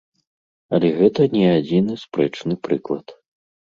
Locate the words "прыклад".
2.69-3.19